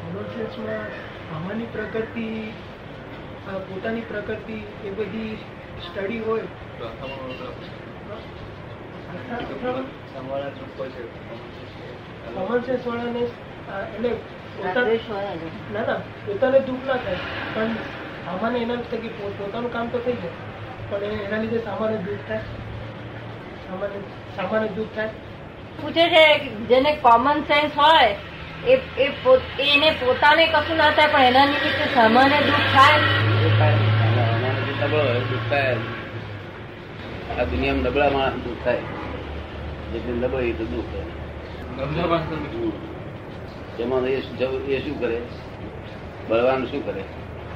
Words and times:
કોમર્શિયસમાં 0.00 0.84
આમાંની 1.36 1.66
પ્રકૃતિ 1.66 2.52
પોતાની 3.68 4.00
પ્રકૃતિ 4.00 4.56
એ 4.84 4.90
બધી 4.90 5.36
સ્ટડી 5.86 6.18
હોય. 6.18 6.42
વાળાને 12.86 13.20
એટલે. 13.94 14.10
ના 15.74 15.82
ના 15.86 15.94
પોતાને 16.26 16.60
દુઃખ 16.60 16.86
ના 16.86 16.92
થાય. 16.92 17.16
પણ 17.54 17.74
સામાન્ય 18.24 18.58
એના 18.58 18.74
થકી 18.74 19.08
પોતાનું 19.08 19.72
કામ 19.72 19.88
તો 19.88 19.98
થઈ 19.98 20.12
જાય. 20.12 20.30
પણ 20.90 21.02
એના 21.04 21.38
લીધે 21.38 21.58
સામાન્ય 21.58 21.96
દુઃખ 21.96 22.28
થાય. 22.28 22.38
સામાન્ય 23.68 24.00
સામાન્ય 24.36 24.68
દુઃખ 24.68 24.88
થાય. 24.96 25.08
પૂછે 25.82 26.04
છે 26.08 26.24
જેને 26.48 26.96
કોમન 26.96 27.40
સેન્સ 27.40 27.72
હોય 27.78 28.14
એ 28.68 28.72
એ 28.72 29.06
એને 29.74 29.90
પોતાને 29.90 30.46
કશું 30.46 30.76
ના 30.76 30.90
થાય 30.90 31.08
પણ 31.08 31.22
એના 31.22 31.44
નિમિત્તે 31.44 31.94
સામાન્ય 31.94 32.38
દુઃખ 32.40 32.68
થાય. 32.76 32.98
એના 34.08 34.52
લીધે 34.66 34.86
હોય 34.96 35.20
દુઃખ 35.20 35.50
થાય 35.50 35.76
આ 37.38 37.44
દુનિયામાં 37.44 37.82
નબળા 37.82 38.10
માણસ 38.10 38.32
દુઃખ 38.32 38.64
થાય. 38.64 38.82
જેટલી 39.92 40.12
નબળી 40.12 40.52
તો 40.52 40.64
દુઃખ 40.64 40.90
થાય. 40.92 41.08
તેમાં 43.76 44.04
એ 44.04 44.20
શું 44.20 44.68
એ 44.68 44.78
શું 44.80 45.00
કરે? 45.00 45.18
બળવાનું 46.28 46.66
શું 46.70 46.86
કરે? 46.86 47.02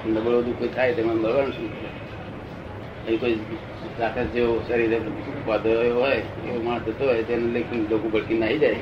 નબળો 0.06 0.42
દુઃખ 0.42 0.75
થાય 0.75 0.95
તેમાં 0.95 1.16
બળવાનું 1.16 1.52
શું 1.52 1.69
કરે? 1.80 1.91
એ 3.12 3.16
કોઈ 3.16 3.39
રાખે 4.00 4.25
જેવો 4.25 4.62
શરીરે 4.69 4.98
વાંધો 5.47 5.69
એવો 5.69 6.00
હોય 6.00 6.16
એવો 6.16 6.62
માણસ 6.62 6.83
થતો 6.86 7.05
હોય 7.05 7.23
તેને 7.23 7.52
લેખી 7.52 7.86
લોકો 7.91 8.09
ભડકી 8.09 8.39
નાહી 8.39 8.59
જાય. 8.59 8.77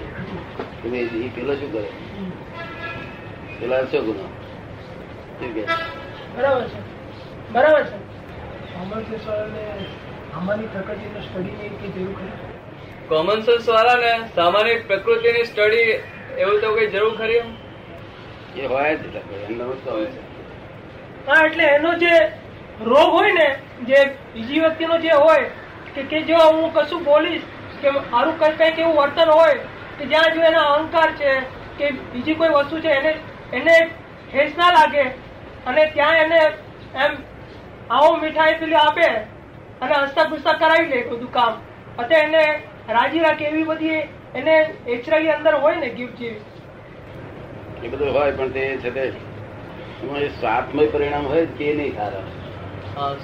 પેલો 0.82 1.54
શું 1.56 1.70
કરે? 1.70 1.88
પેલા 3.60 3.86
શું 3.86 4.04
ગુનો 4.06 4.24
શું 5.38 5.54
કે? 5.54 5.62
બરાબર 6.36 6.64
છે. 6.64 6.80
બરાબર 7.50 7.84
છે. 7.84 7.96
કોમન 13.08 13.42
સેન્સ 13.42 13.68
વાળાને 13.68 14.12
સામાન્ય 14.34 14.76
પ્રકૃતિની 14.86 15.46
સ્ટડી 15.46 15.90
એવું 16.38 16.60
તો 16.60 16.74
કઈ 16.74 16.88
જરૂર 16.88 17.14
ખરી 17.16 17.38
એમ? 17.38 17.48
એ 18.56 18.66
હોય 18.66 18.94
જ 18.94 19.02
એટલે 19.06 19.20
એમનો 19.48 19.64
તો 19.84 19.90
હોય 19.90 20.06
છે. 20.08 20.20
હા 21.26 21.42
એટલે 21.46 21.64
એનો 21.66 21.92
જે 21.96 22.14
રોગ 22.84 23.10
હોય 23.12 23.34
ને 23.34 23.48
જે 23.86 24.00
બીજી 24.34 24.60
વ્યક્તિનો 24.60 24.98
જે 24.98 25.12
હોય 25.16 25.48
કે 25.94 26.02
કે 26.04 26.22
જો 26.24 26.38
હું 26.48 26.72
કશું 26.72 27.04
બોલીશ 27.04 27.44
કે 27.82 27.94
મારું 28.10 28.34
કઈ 28.38 28.52
કંઈક 28.56 28.78
એવું 28.78 28.96
વર્તન 28.96 29.30
હોય 29.30 29.56
કે 30.02 30.08
જ્યાં 30.08 30.34
જો 30.36 30.46
એના 30.46 30.68
અહંકાર 30.68 31.08
છે 31.18 31.32
કે 31.78 31.90
બીજી 32.12 32.36
કોઈ 32.36 32.54
વસ્તુ 32.54 32.80
છે 32.80 32.92
એને 32.92 33.12
એને 33.52 33.76
ઠેસ 34.30 34.56
ના 34.56 34.70
લાગે 34.70 35.04
અને 35.66 35.82
ત્યાં 35.94 36.18
એને 36.24 36.40
એમ 37.04 37.12
આવો 37.90 38.16
મીઠાઈ 38.22 38.58
પેલી 38.62 38.80
આપે 38.80 39.04
અને 39.80 39.94
હસતા 39.96 40.24
ખુસ્તા 40.30 40.56
કરાવી 40.62 40.90
લે 40.92 41.02
બધું 41.10 41.30
કામ 41.30 41.52
અત્યારે 41.98 42.26
એને 42.30 42.42
રાજી 42.96 43.22
રાખે 43.26 43.44
એવી 43.44 43.64
બધી 43.64 44.00
એને 44.34 44.56
એચરાઈ 44.96 45.30
અંદર 45.36 45.54
હોય 45.66 45.76
ને 45.76 45.90
ગિફ્ટ 45.90 46.18
જેવી. 46.18 46.42
એ 47.82 47.88
બધું 47.88 48.10
હોય 48.18 48.32
પણ 48.32 48.52
તે 48.52 48.64
છે 48.82 48.90
તે 48.90 49.04
સ્વાર્થમય 50.40 50.88
પરિણામ 50.96 51.26
હોય 51.26 51.46
તે 51.60 51.70
નહીં 51.74 51.94
સારા? 51.96 52.26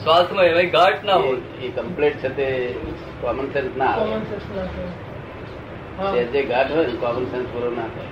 સ્વાર્થમય 0.04 0.64
ઘાટ 0.78 1.04
ના 1.10 1.18
હોય. 1.26 1.42
એ 1.62 1.74
કમ્પ્લીટ 1.76 2.18
છે 2.22 2.30
તે 2.40 2.48
કોમન 3.20 3.52
સેન્સ 3.52 3.76
ના 3.76 3.92
આવે 3.92 4.10
કોમન 4.10 4.26
સેન્સ 4.32 4.46
ના 4.54 4.66
થાય. 4.72 4.88
હા. 4.88 5.06
તે 5.98 6.20
જે 6.32 6.40
ઘાટ 6.50 6.70
હોય 6.72 6.86
ને 6.88 6.96
કોમન 7.02 7.24
સેન્સ 7.30 7.46
પૂરો 7.52 7.70
ના 7.76 7.88
થાય. 7.94 8.10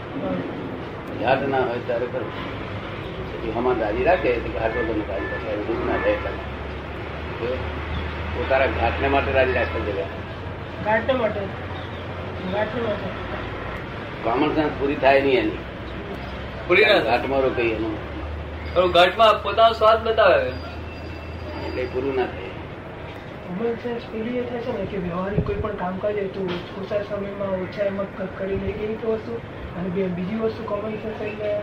ઘાટ 1.20 1.42
ના 1.48 1.64
હોય 1.68 1.82
ત્યારે 1.88 2.06
કરવું 2.12 3.52
હમણાં 3.56 3.78
દાદી 3.82 4.06
રાખે 4.08 4.30
તો 4.44 4.48
ઘાટ 4.56 4.78
વગર 4.78 5.02
કાઢી 5.10 5.40
શકે 5.42 5.52
દુઃખ 5.68 5.84
ના 5.90 5.98
થાય 6.02 6.14
એટલા. 6.16 6.34
જો 7.40 7.48
પોતાના 8.34 8.72
ઘાટને 8.78 9.08
માટે 9.14 9.30
રાજી 9.36 9.56
રાખતા 9.58 9.82
જગ્યા 9.86 10.10
ગાંઠને 10.86 11.14
માટે. 11.20 11.42
કોમન 14.24 14.50
સેન્સ 14.56 14.72
પૂરી 14.80 14.98
થાય 15.04 15.20
નહીં 15.26 15.40
એની. 15.40 15.60
પૂરી 16.68 16.86
ના 16.86 16.98
ઘાટ 16.98 17.06
ઘાટમાં 17.08 17.42
રોકાઈ 17.46 17.72
એનું. 17.76 17.94
ઘાટમાં 18.96 19.34
પોતાનો 19.44 19.74
સ્વાદ 19.82 19.98
બતાવે. 20.08 20.50
એટલે 21.66 21.82
પૂરું 21.94 22.14
ના 22.16 22.28
થાય. 22.34 22.45
કોમન 23.58 23.74
સેન્સ 23.74 24.02
પેલી 24.12 24.38
એ 24.38 24.42
થાય 24.42 24.60
છે 24.60 24.78
ને 24.78 24.86
કે 24.86 24.96
વ્યવહારિક 24.96 25.46
કોઈ 25.46 25.54
પણ 25.54 25.70
કામકાજ 25.70 26.14
હોય 26.14 26.24
તો 26.24 26.40
ઓછા 26.80 27.02
સમયમાં 27.02 27.48
ઓછા 27.48 27.84
એમાં 27.84 28.38
કરી 28.38 28.56
લે 28.56 28.66
એવી 28.66 28.94
તો 28.94 29.12
વસ્તુ 29.12 29.32
અને 29.76 29.88
બે- 29.88 30.06
બીજી 30.06 30.36
વસ્તુ 30.36 30.64
કોમન 30.64 30.90
સેન્સ 30.90 31.22
એટલે 31.22 31.60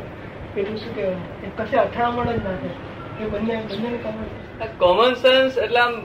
પેલું 0.54 0.78
શું 0.78 0.96
કહેવાય? 0.96 1.14
એ 1.14 1.50
કશે 1.58 1.78
અથડામણ 1.78 2.26
જ 2.26 2.30
ના 2.30 2.52
થાય. 2.52 3.26
એ 3.26 3.30
બંને 3.30 3.56
બંને 3.56 3.98
કોમન 3.98 4.78
કોમન 4.78 5.14
સેન્સ 5.14 5.58
એટલે 5.58 5.80
આમ 5.80 6.02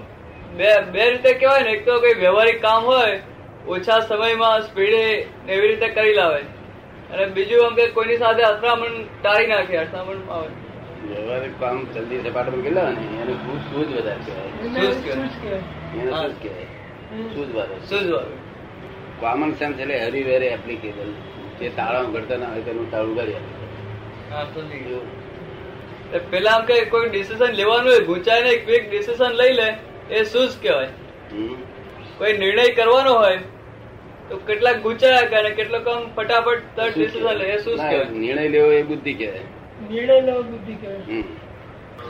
બે 0.56 0.80
બે 0.92 1.10
રીતે 1.10 1.34
કહેવાય 1.34 1.62
ને. 1.62 1.70
એક 1.70 1.86
તો 1.86 2.00
કોઈ 2.00 2.14
વ્યવહારિક 2.14 2.62
કામ 2.62 2.84
હોય 2.84 3.20
ઓછા 3.68 4.00
સમયમાં 4.00 4.60
સ્પીડે 4.60 5.26
એવી 5.48 5.68
રીતે 5.68 5.88
કરી 5.88 6.14
લાવે. 6.14 6.40
અને 7.12 7.26
બીજું 7.26 7.66
આમ 7.66 7.74
કે 7.74 7.86
કોઈની 7.86 8.16
સાથે 8.16 8.42
અથડામણ 8.42 9.04
ટાળી 9.22 9.46
નાખે 9.46 9.76
અથડામણ 9.76 10.32
આવે. 10.32 10.48
વ્યવહારિક 11.08 11.60
કામ 11.60 11.86
જલ્દી 11.94 12.30
સપાટ 12.30 12.46
પર 12.46 12.60
ગયેલા 12.60 12.82
ને? 12.82 13.22
એને 13.22 13.32
સૂઝ 13.32 13.60
સૂઝ 13.60 13.96
વધારે 13.96 14.20
કહેવાય? 14.26 15.77
એને 15.94 16.10
શું 16.10 16.42
કહેવાય. 16.42 16.68
સૂઝ 17.34 17.50
સૂઝ 17.88 18.10
કોમન 19.20 19.52
સેન્સ 19.52 19.80
એટલે 19.80 19.96
હરી 20.04 20.22
વેરી 20.22 20.46
એપ્લિકેબલ 20.46 21.10
જે 21.60 21.68
તાળા 21.76 22.02
ઘડતા 22.14 22.36
ના 22.36 22.48
હોય 22.48 22.62
તેનું 22.62 22.90
તાળું 22.90 23.16
એ 26.14 26.18
પેલા 26.30 26.52
આમ 26.56 26.64
કે 26.64 26.74
કોઈ 26.84 27.08
ડિસિઝન 27.08 27.52
લેવાનું 27.52 27.92
હોય 27.92 28.00
ગુંચાઈને 28.00 28.52
ક્વિક 28.56 28.90
ડિસિઝન 28.90 29.32
લઈ 29.32 29.52
લે 29.52 29.68
એ 30.10 30.24
શું 30.24 30.48
જ 30.48 30.50
કહેવાય? 30.62 30.88
કોઈ 32.18 32.34
નિર્ણય 32.38 32.68
કરવાનો 32.68 33.12
હોય 33.14 33.38
તો 34.28 34.36
કેટલાક 34.36 34.78
ગુંચાયા 34.82 35.24
કરે 35.24 35.50
કેટલાક 35.50 35.88
આમ 35.88 36.06
ફટાફટ 36.16 36.62
તર 36.76 36.88
ડિસિઝન 36.96 37.32
લે 37.32 37.46
એ 37.46 37.58
શું 37.58 37.76
કહેવાય? 37.76 38.04
નિર્ણય 38.04 38.48
લેવો 38.48 38.70
એ 38.72 38.82
બુદ્ધિ 38.82 39.12
કહેવાય. 39.14 39.44
નિર્ણય 39.90 40.20
લેવો 40.20 40.42
બુદ્ધિ 40.42 40.74
કહેવાય. 40.74 41.22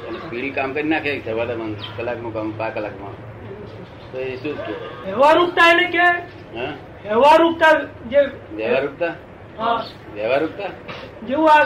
અને 0.09 0.19
સ્પીડી 0.19 0.51
કામ 0.51 0.73
કરી 0.73 0.89
નાખે 0.89 1.21
સવારમાં 1.21 1.71
કલાકમાં 1.97 2.33
કામ 2.33 2.49
પાંચ 2.59 2.75
કલાકમાં. 2.75 3.28
તો 4.13 4.19
એ 4.19 4.37
શું 4.37 4.57
જ 4.57 4.67
હા. 9.59 9.79
વ્યવહારુકતા? 10.15 10.71
જેવું 11.27 11.51
આ 11.53 11.65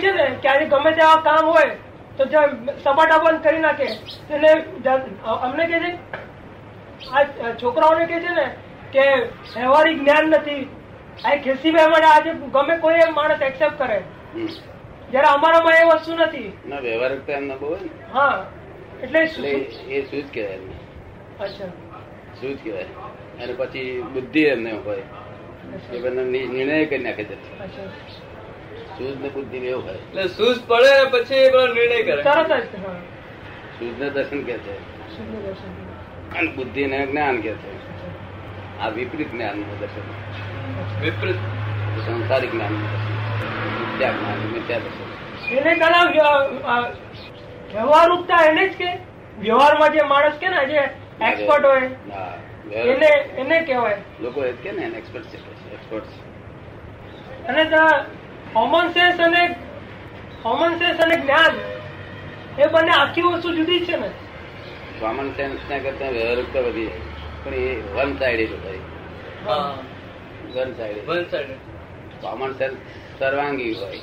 છે 0.00 0.12
ને 0.12 0.26
કે 0.42 0.48
આજે 0.48 0.64
ગમે 0.66 0.92
તેવા 0.92 1.22
કામ 1.22 1.46
હોય 1.46 1.76
તો 2.18 2.24
સપાટા 2.84 3.18
બંધ 3.18 3.42
કરી 3.42 3.58
નાખે 3.58 3.86
એને 4.30 4.50
અમને 5.42 5.66
કે 5.66 5.78
છે 5.80 5.90
આ 7.12 7.52
છોકરાઓને 7.62 8.06
કે 8.06 8.20
છે 8.20 8.32
ને 8.34 8.46
કે 8.92 9.04
વ્યવહારિક 9.56 9.98
જ્ઞાન 10.00 10.26
નથી. 10.28 10.68
આ 11.24 11.36
ખેસીભાઈ 11.36 11.88
માટે 11.88 12.06
આજે 12.06 12.30
ગમે 12.54 12.76
કોઈ 12.78 13.10
માણસ 13.14 13.42
એક્સેપ્ટ 13.42 13.78
કરે. 13.78 13.98
જયારે 15.12 15.28
અમારામાં 15.28 15.74
એ 15.74 15.84
વસ્તુ 15.84 16.16
નથી. 16.16 16.52
ના 16.68 16.78
વ્યવહારુકતા 16.78 17.32
એમના 17.32 17.56
બહુ 17.56 17.76
હા. 18.12 18.46
એટલે 19.02 19.20
એ 19.88 20.02
શું 20.02 20.22
જ 20.22 20.34
કહેવાય 20.34 20.58
શું 22.40 22.64
કહેવાય? 22.64 22.82
અને 23.42 23.52
પછી 23.52 24.02
બુદ્ધિ 24.02 24.40
એમને 24.40 24.72
હોય. 24.72 25.02
એ 25.92 25.98
બંને 25.98 26.46
નિર્ણય 26.46 26.84
કરી 26.84 26.98
નાખે 26.98 27.24
છે. 27.24 27.58
સૂઝ 28.98 29.20
ને 29.22 29.28
બુદ્ધિ 29.28 29.58
એવું 29.58 29.84
હોય. 29.84 29.94
એટલે 29.94 30.28
સૂઝ 30.28 30.62
પડે 30.66 31.10
પછી 31.10 31.34
એ 31.34 31.50
નિર્ણય 31.50 32.02
કરે. 32.02 32.22
તરત 32.22 32.52
જ 32.52 32.64
સૂઝ 33.78 34.00
ને 34.00 34.10
દર્શન 34.10 34.42
કે 34.42 34.52
છે. 34.52 34.74
અને 36.38 36.50
બુદ્ધિ 36.50 36.86
ને 36.86 37.06
જ્ઞાન 37.06 37.40
કે 37.40 37.52
છે. 37.52 37.84
આ 38.80 38.88
વિપરીત 38.88 39.32
જ્ઞાનનું 39.32 39.78
દર્શન. 39.78 40.00
વિપરીત. 41.00 41.36
સંસારિક 42.06 42.52
જ્ઞાનનું 42.52 42.82
દર્શન. 42.82 43.14
મિથ્યા 43.80 44.12
જ્ઞાન 44.12 44.38
મિથ્યા 44.38 44.78
દર્શન. 44.78 45.54
એને 45.54 45.74
કલા 45.74 46.10
વ્ય- 46.10 46.62
આ 46.62 46.80
વ્યવહારુકતા 47.72 48.44
એને 48.46 48.68
જ 48.68 48.76
કે. 48.76 49.14
વ્યવહારમાં 49.40 49.92
જે 49.92 50.02
માણસ 50.02 50.32
કે 50.32 50.48
ને 50.48 50.66
જે 50.66 51.03
એક્સપર્ટ 51.22 51.64
હોય. 51.64 51.90
એને 52.74 53.06
એને 53.40 53.60
કહેવાય. 53.60 53.98
લોકો 54.20 54.44
એ 54.44 54.52
કે 54.52 54.72
ને 54.72 54.82
એક્સપર્ટ 54.82 55.24
છે 55.24 55.36
એક્સપર્ટ 55.72 56.06
અને 57.48 57.64
કોમન 58.52 58.88
સેન્સ 58.88 59.20
અને 59.20 59.42
કોમન 60.42 60.74
સેન્સ 60.78 61.00
અને 61.00 61.16
જ્ઞાન 61.16 61.54
એ 62.58 62.66
બંને 62.66 62.92
આખી 62.92 63.22
વસ્તુ 63.22 63.54
જુદી 63.54 63.86
છે 63.86 63.96
ને. 63.96 64.08
કોમન 65.00 65.30
સેન્સ 65.30 65.60
ના 65.70 65.78
કરતા 65.78 66.08
વ્યવહારિકતા 66.08 66.60
વધી 66.60 66.86
જાય. 66.86 66.98
પણ 67.44 67.54
એ 67.54 67.82
વન 67.94 68.16
સાઈડ 68.18 68.50
હોય 68.50 68.78
હા. 69.46 69.74
One 70.54 70.72
side 70.72 71.08
one 71.08 71.24
side 71.30 71.50
common 72.20 72.52
sense 72.52 72.74
સર્વાંગી 73.18 73.72
હોય. 73.74 73.98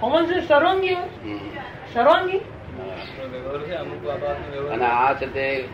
કોમન 0.00 0.24
સેન્સ 0.26 0.48
સર્વાંગી 0.48 0.94
હોય? 0.94 1.08
સર્વાંગી? 1.94 2.40
અને 4.72 4.84
આ 4.84 5.12
છે 5.12 5.26
તે 5.26 5.64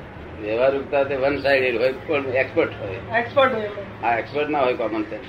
વ્યવહારિકતા 0.44 1.04
તે 1.10 1.14
વન 1.22 1.36
સાઇડેડ 1.46 1.76
હોય 1.82 1.92
પણ 2.06 2.36
એક્સપર્ટ 2.42 2.74
હોય. 2.82 3.00
એક્સપર્ટ 3.20 3.52
હોય. 3.58 3.70
આ 4.04 4.14
એક્સપર્ટ 4.20 4.50
ના 4.54 4.62
હોય 4.66 4.76
common 4.80 5.04
sense 5.10 5.28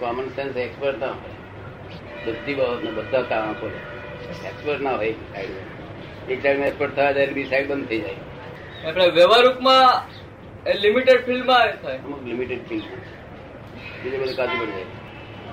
common 0.00 0.28
sense 0.36 0.54
expert 0.66 0.98
ના 1.04 1.12
હોય. 1.18 1.34
બધી 2.24 2.54
બાબતને 2.60 2.90
બધા 2.98 3.22
કામ 3.32 3.52
ખોલે 3.60 3.78
એક્સપર્ટ 4.50 4.82
ના 4.86 4.96
હોય 5.02 5.14
સાઈડ 5.32 6.32
એક 6.32 6.38
સાઈડ 6.42 6.66
એક્સપર્ટ 6.70 6.94
થવા 6.96 7.12
જાય 7.18 7.32
બી 7.38 7.48
સાઈડ 7.52 7.68
બંધ 7.72 7.88
થઈ 7.88 8.00
જાય. 8.06 8.20
આપણે 8.86 9.06
વ્યવહારિકમાં 9.18 9.88
લિમિટેડ 10.84 11.20
ફિલ્ડમાં 11.26 11.66
થાય. 11.82 11.98
અમુક 12.06 12.22
લિમિટેડ 12.30 12.62
ફિલ્ડ 12.68 12.86
બીજું 14.02 14.20
બધું 14.22 14.36
કાચું 14.36 14.58
પડી 14.60 14.74
જાય. 14.76 14.88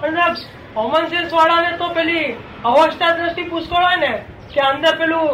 પણ 0.02 0.36
કોમન 0.74 1.06
સેન્સ 1.12 1.32
વાળાને 1.34 1.78
તો 1.78 1.88
પેલી 2.00 2.26
અવસ્થા 2.72 3.12
દ્રષ્ટિ 3.20 3.44
પુષ્કળ 3.54 3.84
હોય 3.84 4.00
ને 4.06 4.12
કે 4.54 4.60
અંદર 4.72 4.94
પેલું 4.98 5.30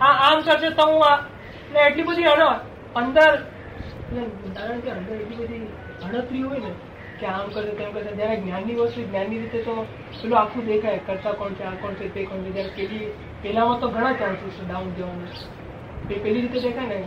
આ 0.00 0.12
આમ 0.26 0.38
કરશે 0.46 0.70
તો 0.78 0.84
હું 0.90 1.02
આ 1.08 1.16
એટલે 1.66 1.80
એટલી 1.86 2.02
બધી 2.02 2.24
અંદર 2.96 3.30
કારણ 4.56 4.80
કે 4.80 4.90
અંદર 4.90 5.14
એટલી 5.14 5.36
બધી 5.36 5.62
ગણતરી 6.02 6.42
હોય 6.42 6.58
ને 6.58 6.72
કે 7.20 7.26
આમ 7.26 7.48
કરે 7.48 7.74
તેમ 7.78 7.90
કરે 7.92 8.12
જયારે 8.18 8.36
જ્ઞાનની 8.36 8.74
વસ્તુ 8.74 9.00
જ્ઞાનની 9.02 9.38
રીતે 9.38 9.62
તો 9.68 9.74
પેલું 10.20 10.38
આખું 10.40 10.66
દેખાય 10.66 11.00
કરતા 11.06 11.32
કોણ 11.40 11.56
છે 11.60 11.64
આ 11.64 11.76
કોણ 11.82 11.94
છે 11.94 12.10
તે 12.14 12.24
કોણ 12.24 12.44
છે 12.44 12.52
જયારે 12.56 12.72
પેલી 12.76 13.12
પેલામાં 13.42 13.80
તો 13.80 13.90
ઘણા 13.96 14.12
ચાન્સીસ 14.22 14.54
છે 14.58 14.68
ડાઉન 14.68 14.92
જવાના. 14.98 15.32
એ 16.10 16.18
પેલી 16.24 16.40
રીતે 16.40 16.58
દેખાય 16.66 16.88
ને 16.88 17.00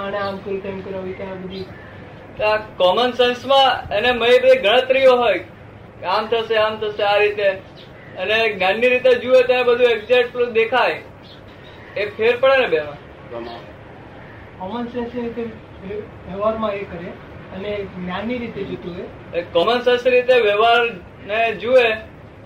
આને 0.00 0.18
આમ 0.24 0.36
કર્યું 0.38 0.62
તેમ 0.66 0.80
કર્યું 0.80 1.04
હોય 1.04 1.16
ત્યાં 1.20 1.38
આ 1.38 1.42
બધી 1.44 1.66
કોમન 2.82 3.16
સેન્સમાં 3.22 3.96
એને 3.98 4.10
મય 4.20 4.38
બધી 4.44 4.60
ગણતરીઓ 4.66 5.14
હોય. 5.22 5.40
આમ 6.14 6.30
થશે 6.34 6.56
આમ 6.64 6.80
થશે 6.84 7.04
આ 7.12 7.16
રીતે. 7.24 7.48
અને 8.18 8.36
જ્ઞાનની 8.54 8.92
રીતે 8.94 9.10
જુએ 9.24 9.42
ત્યારે 9.42 9.66
બધું 9.70 9.88
એક્ઝેક્ટ 9.96 10.32
પેલું 10.32 10.52
દેખાય. 10.52 10.98
એ 11.96 12.06
ફેર 12.16 12.34
પડે 12.40 12.56
ને 12.62 12.68
બેમાં? 12.76 12.98
પ્રમાણ. 13.30 13.69
કોમન 14.60 14.86
સેન્સ 14.86 15.14
રીતે 15.14 15.42
વ્યવહારમાં 16.28 16.74
એ 16.74 16.82
કરે 16.84 17.08
અને 17.54 17.70
જ્ઞાનની 17.84 18.38
રીતે 18.38 18.64
જોતું 18.64 18.96
હોય. 18.96 19.42
કોમન 19.42 19.80
સેન્સ 19.80 20.06
રીતે 20.06 20.34
વ્યવહાર 20.40 20.82
ને 21.26 21.54
જુએ 21.54 21.94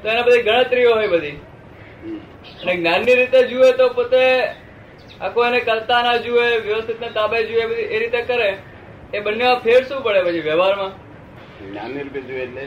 તો 0.03 0.09
એના 0.09 0.23
બધી 0.23 0.43
ગણતરીઓ 0.43 0.95
હોય 0.95 1.09
બધી. 1.09 1.31
અને 2.63 2.77
જ્ઞાનની 2.77 3.15
રીતે 3.15 3.43
જુએ 3.49 3.73
તો 3.73 3.89
પોતે 3.89 4.21
આખો 5.21 5.47
એને 5.47 5.61
કરતા 5.61 6.03
ના 6.03 6.17
જુએ 6.17 6.47
વ્યવસ્થિત 6.61 7.01
ને 7.01 7.11
તાબે 7.11 7.43
જુએ 7.43 7.67
બધી 7.67 7.83
એ 7.83 7.99
રીતે 7.99 8.23
કરે. 8.23 8.57
એ 9.15 9.21
બંનેમાં 9.21 9.61
ફેર 9.61 9.85
શું 9.85 10.03
પડે 10.03 10.23
પછી 10.23 10.41
વ્યવહારમાં? 10.41 10.93
જ્ઞાનની 11.71 12.03
રીતે 12.03 12.21
જોઈએ 12.21 12.43
એટલે? 12.43 12.65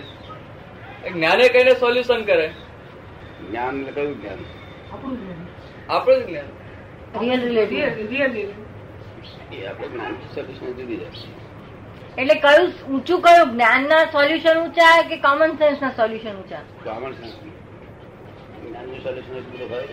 જ્ઞાને 1.10 1.50
કહીને 1.50 1.74
સોલ્યુશન 1.76 2.24
કરે. 2.24 2.48
જ્ઞાન 3.50 3.80
એટલે 3.80 3.92
કયું 3.92 4.22
જ્ઞાન? 4.22 4.40
આપણું 4.94 5.18
જ્ઞાન. 5.22 5.44
આપણું 5.90 6.24
જ 6.24 6.26
જ્ઞાન. 6.26 6.56
રિયલ 7.22 7.42
રિલેટિવ 7.42 8.10
રિયલ 8.10 8.32
રિયલ 8.32 8.50
એ 9.52 9.68
આપણે 9.68 9.88
જ્ઞાન 9.88 10.16
સોલ્યુશન 10.36 10.74
જુદી 10.78 11.00
એટલે 12.18 12.36
કયું 12.36 12.72
ઊંચું 12.94 13.22
કયું 13.22 13.52
જ્ઞાનના 13.54 14.04
સોલ્યુશન 14.12 14.58
ઊંચા 14.58 15.04
કે 15.10 15.18
કોમન 15.18 15.52
સેન્સ 15.58 15.82
ના 15.82 15.90
સોલ્યુશન 15.90 16.36
ઊંચા 16.36 16.64
કોમન 16.84 17.14
સેન્સ 17.14 17.36
જ્ઞાનનું 18.68 19.04
સોલ્યુશન 19.04 19.36
એટલું 19.38 19.70
હોય. 19.70 19.88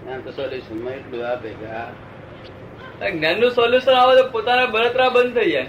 જ્ઞાન 0.00 0.20
તો 0.20 0.30
સોલ્યુશનમાં 0.30 0.92
એટલું 0.92 1.26
આપે 1.30 1.48
કે 1.48 1.66
આ 1.66 3.10
જ્ઞાનનું 3.10 3.50
સોલ્યુશન 3.50 3.94
આવે 3.94 4.22
તો 4.22 4.28
પોતાના 4.28 4.66
બળતરા 4.66 5.08
બંધ 5.08 5.34
થઈ 5.34 5.52
જાય. 5.52 5.66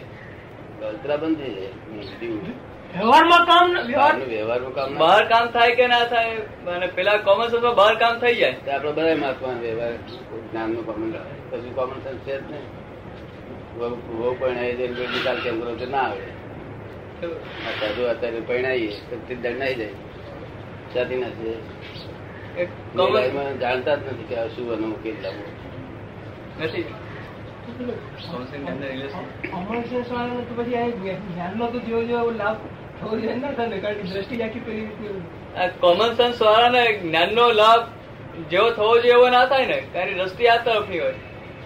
બળતરા 0.82 1.18
બંધ 1.18 1.38
થઈ 1.38 1.54
જાય. 1.54 2.67
વ્યવહારમાં 2.94 3.44
કામ 3.50 3.66
વ્યવહાર 3.88 4.62
કામ 4.78 4.90
બહાર 5.02 5.24
કામ 5.32 5.46
થાય 5.56 5.72
કે 5.78 5.86
ના 5.94 6.06
થાય 6.14 6.32
અને 6.76 6.88
પેલા 6.98 7.18
કોમન 7.28 7.48
સેન્સ 7.52 7.66
બહાર 7.80 7.94
કામ 8.04 8.14
થઈ 8.24 8.36
જાય. 8.42 8.56
તે 8.66 8.70
આપણે 8.72 8.92
બધા 8.98 9.16
મહત્વનો 9.24 9.60
વ્યવહાર 9.66 9.94
જ્ઞાનનું 10.50 10.84
કોમન 10.88 11.02
કશું 11.50 11.72
કોમન 11.80 12.00
સેન્સ 12.06 12.20
છે 12.28 12.36
જ 12.42 12.44
નહીં. 12.52 12.66
વહુ 13.78 14.30
પરણાવી 14.40 14.76
દે 14.80 14.86
ને 14.88 15.06
નિકાલ 15.16 15.38
કેમ 15.44 15.56
કરો 15.62 15.74
તો 15.82 15.88
ના 15.96 16.06
આવે. 16.10 16.28
સાધુ 17.80 18.02
અત્યારે 18.14 18.40
પરણાવીએ 18.52 18.92
તો 19.10 19.16
તે 19.28 19.34
દંડાઈ 19.44 19.76
જાય. 19.82 19.96
સાથી 20.94 21.20
નથી 21.24 21.58
જાણતા 23.62 23.96
જ 23.96 24.02
નથી 24.14 24.28
કે 24.30 24.36
શું 24.56 24.66
ઉકેલ 24.96 25.18
લાવવો 25.26 25.46
નથી. 26.62 26.86
કોમન 28.32 28.46
સેન્સ 28.52 28.66
અંદર 28.72 28.88
relation. 28.94 29.26
કોમન 29.52 29.82
સેન્સ 29.92 30.10
વાળાને 30.12 30.44
તો 30.50 30.54
પછી 30.60 30.78
આ 30.82 30.90
જ્ઞાનનો 31.30 31.66
તો 31.74 31.80
જેવો 31.88 32.02
જેવો 32.10 32.32
લાભ 32.42 32.60
કોમન 35.80 36.16
સેન્સ 36.16 36.40
વાળાને 36.42 36.84
જ્ઞાનનો 36.98 37.46
લાભ 37.54 37.84
જેવો 38.46 38.68
થવો 38.72 38.90
જોઈએ 38.96 39.14
એવો 39.14 39.28
ના 39.30 39.46
થાય 39.48 39.68
ને 39.68 39.80
કારણ 39.88 40.10
કે 40.10 40.16
દ્રષ્ટિ 40.16 40.50
આ 40.50 40.58
તરફની 40.62 41.00
હોય 41.00 41.18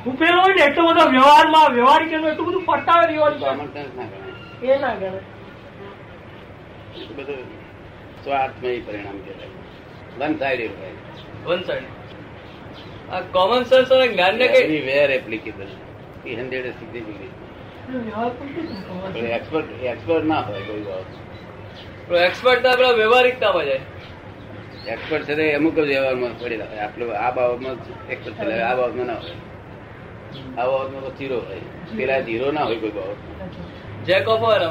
ઉપેલો 0.06 0.40
હોય 0.40 0.56
ને 0.56 0.64
એટલો 0.64 0.88
બધો 0.90 1.06
વ્યવહારમાં 1.10 1.70
વ્યવહારિક 1.74 2.14
એટલું 2.14 2.38
બધું 2.42 2.66
પટાવે 2.66 3.06
રિવોલ્યુશન 3.08 3.60
કોમન 3.60 3.72
ના 3.74 3.88
ગણાય 3.90 4.76
એ 4.76 4.80
ના 4.80 4.96
ગણે 4.96 5.22
બધું 7.14 7.44
સ્વાર્થમય 8.24 8.74
પરિણામ 8.84 9.18
કહેવાય 9.22 9.52
વન 10.18 10.34
સાઈડ 10.38 10.74
વન 11.46 11.64
સાઈડ 11.64 11.88
આ 13.12 13.22
કોમન 13.32 13.64
સેન્સ 13.68 13.90
અને 13.92 14.08
જ્ઞાનને 14.10 14.46
કઈ 14.50 14.82
where 14.86 15.08
applicable 15.12 15.72
hundred 16.26 16.68
significant 16.76 17.51
expert 19.18 19.84
expert 19.84 20.26
ના 20.26 20.42
હોય 20.42 20.62
કોઈ 20.62 20.82
બાબત 20.82 22.14
એક્સપર્ટ 22.14 22.64
તો 22.64 22.70
આપડા 22.70 22.92
વ્યવહારિકતામાં 22.92 23.66
જાય. 23.66 23.80
એક્સપર્ટ 24.88 25.24
છે 25.24 25.36
તે 25.36 25.54
અમુક 25.54 25.76
જ 25.76 25.80
વ્યવહારમાં 25.80 26.40
પડેલા 26.40 26.66
હોય. 26.66 26.78
આપણે 26.78 27.16
આ 27.16 27.32
બાબતમાં 27.32 27.76
એક્સપર્ટ 28.10 28.38
થયેલા 28.38 28.68
આ 28.68 28.76
બાબતમાં 28.76 29.06
ના 29.06 29.14
હોય. 29.14 29.32
આ 30.58 30.66
બાબતમાં 30.66 31.02
તો 31.02 31.10
ઝીરો 31.10 31.40
હોય. 31.40 31.60
પેલા 31.98 32.22
ઝીરો 32.22 32.52
ના 32.52 32.64
હોય 32.64 32.76
કોઈ 32.76 32.90
બાબત. 32.90 33.18
જેક 34.06 34.28
ઓફ 34.28 34.42
ઓર 34.42 34.68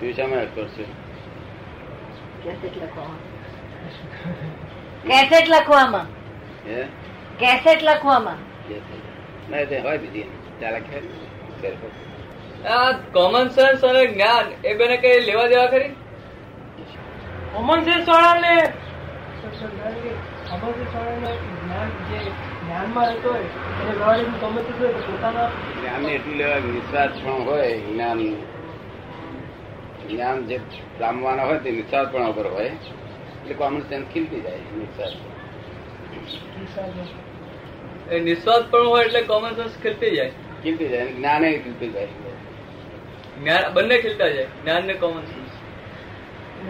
તું 0.00 0.12
શામાં 0.12 0.40
એક્સપર્ટ 0.40 0.68
છે? 0.68 0.84
કેસેટ 2.44 2.82
લખવામાં. 2.82 3.18
કેસેટ 5.02 5.48
લખવામાં. 5.48 6.06
હે? 6.66 6.82
કેસેટ 7.38 7.82
લખવામાં. 7.82 8.36
ના 9.50 9.64
તે 9.64 9.78
હોય 9.78 9.98
બીજી 9.98 10.22
ચાલક 10.60 10.82
છે. 10.82 11.00
ફેરફાર. 11.62 12.13
આ 12.72 12.92
કોમન 13.12 13.48
સેન્સ 13.48 13.84
અને 13.84 14.06
જ્ઞાન 14.06 14.46
એ 14.64 14.74
બેને 14.74 14.96
કઈ 14.96 15.20
લેવા 15.20 15.46
દેવા 15.46 15.66
ખરી? 15.66 15.88
કોમન 17.52 17.80
સેન્સ 17.80 18.08
વાળાને 18.08 18.54
કોમન 20.50 20.72
સેન્સ 20.72 20.94
વાળાને 20.94 21.30
જ્ઞાન 21.62 21.90
જે 22.10 22.18
જ્ઞાનમાં 22.64 23.06
રહેતો 23.06 23.28
હોય 23.32 23.40
એને 23.40 23.92
વ્યવહારિક 23.92 24.28
ગમે 24.40 24.60
હોય 24.78 24.92
પોતાના 24.92 25.48
જ્ઞાનને 25.80 26.10
એટલું 26.12 26.36
લેવા 26.36 26.58
નિસ્વાર્થપણું 26.58 27.46
હોય 27.46 27.70
જ્ઞાન 27.78 28.20
જ્ઞાન 30.10 30.38
જે 30.46 30.56
પામવાના 30.98 31.44
હોય 31.44 31.58
તે 31.58 31.70
નિસ્વાર્થપણા 31.70 32.26
ઉપર 32.26 32.46
હોય 32.46 32.64
એટલે 32.64 33.54
કોમન 33.54 33.80
સેન્સ 33.80 34.06
ખીલતી 34.12 34.40
જાય 34.40 34.58
નિસ્વાર્થ. 34.76 35.20
એ 38.12 38.20
નિસ્વાર્થ 38.20 38.66
પણ 38.70 38.86
હોય 38.86 39.04
એટલે 39.04 39.22
કોમન 39.22 39.52
સેન્સ 39.52 39.74
ખીલતી 39.82 40.16
જાય. 40.16 40.32
ખીલતી 40.62 40.88
જાય 40.88 41.00
અને 41.00 41.12
જ્ઞાને 41.12 41.48
ખીલતી 41.58 41.88
જાય. 41.88 42.08
જ્ઞાન 43.42 43.68
બંને 43.68 43.98
ખીલતા 44.02 44.28
જાય. 44.28 44.44
જ્ઞાન 44.44 44.84
ને 44.86 44.94
કોમન 44.94 45.24
સેન્સ 45.24 45.50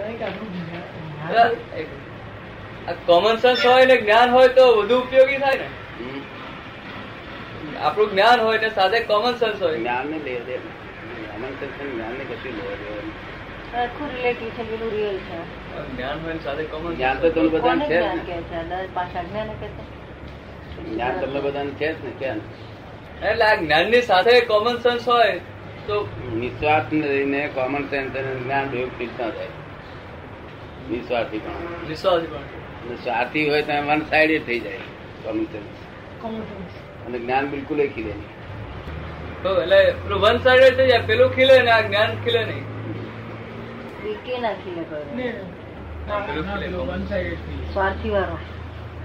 કે 0.01 0.25
જ્ઞાન- 0.25 1.55
જ્ઞાન 1.55 2.95
કોમન 3.07 3.37
સેન્સ 3.37 3.67
હોય 3.67 3.87
ને 3.87 3.97
જ્ઞાન 3.97 4.31
હોય 4.31 4.49
તો 4.49 4.77
વધુ 4.77 4.99
ઉપયોગી 5.01 5.39
થાય 5.39 5.59
ને. 5.59 5.69
આપણું 7.77 8.11
જ્ઞાન 8.11 8.41
હોય 8.41 8.59
ને 8.59 8.71
સાથે 8.71 9.01
કોમન 9.01 9.35
સેન્સ 9.35 9.63
હોય. 9.63 9.79
જ્ઞાનને 9.79 10.19
લે. 10.19 10.41
દે 10.41 10.57
કોમન 10.57 11.51
સેન્સ 11.51 11.81
અને 11.81 11.91
જ્ઞાનને 11.91 12.25
કશું 12.25 12.53
લેવા 12.53 12.75
દેવા 12.75 13.83
આખું 13.83 14.17
રિલેટિવ 14.17 14.49
છે 14.49 14.71
પેલું 14.71 14.91
રિયલ 14.91 15.19
છે. 15.19 15.97
જ્ઞાન 15.97 16.25
હોય 16.25 16.33
ને 16.33 16.41
સાથે 16.45 16.65
કોમન 16.65 16.95
જ્ઞાન 16.95 17.19
તો 17.19 17.31
તમને 17.31 17.49
બધાને 17.49 17.89
છે 17.89 18.01
જ્ઞાન 18.01 18.17
ને. 18.17 18.25
કહે 18.25 18.43
છે? 18.43 18.57
અદાલત 18.57 18.89
પાછા 18.95 19.23
જ્ઞાન 19.23 19.47
કહે 19.47 19.67
છે? 19.67 20.05
જ્ઞાન 20.85 21.21
તમને 21.21 21.41
બધાને 21.41 21.71
છે 21.71 21.93
જ 21.93 22.05
ને 22.05 22.11
કેમ 22.11 22.41
એટલે 23.27 23.45
આ 23.45 23.55
જ્ઞાનની 23.55 24.03
સાથે 24.03 24.41
કોમન 24.41 24.77
સેન્સ 24.77 25.09
હોય 25.09 25.41
તો 25.87 26.09
નિસ્વાર્થ 26.35 26.95
રહીને 26.95 27.49
કોમન 27.49 27.83
સેન્સ 27.83 28.17
અને 28.17 28.35
જ્ઞાન 28.35 28.69
બે 28.69 28.85
ખીલતા 28.99 29.31
થાય. 29.31 29.47
નિસ્વાર્થી 30.91 31.39
પણ. 31.39 31.89
નિસ્વાર્થી 31.89 32.27
પણ. 32.27 32.97
સ્વાર્થી 32.97 33.51
હોય 33.51 33.63
તો 33.63 33.73
વન 33.87 34.01
સાઈડ 34.01 34.47
થઈ 34.47 34.61
જાય 34.61 34.79
કોમન 35.25 35.45
સેન્સ 35.45 37.07
અને 37.07 37.19
જ્ઞાન 37.19 37.51
બિલકુલ 37.51 37.77
ખીલે 37.77 38.13
નહીં. 38.13 39.43
તો 39.43 39.63
એટલે 39.63 39.91
પેલું 39.91 40.21
વન 40.21 40.39
સાઈડ 40.39 40.77
થઈ 40.77 40.89
જાય 40.89 41.03
પેલું 41.07 41.31
ખીલે 41.33 41.63
ને 41.63 41.71
આ 41.71 41.81
જ્ઞાન 41.81 42.15
ખીલે 42.25 42.45
નહીં. 42.45 42.65
સ્વાર્થી 47.73 48.11
વાળો. 48.11 48.39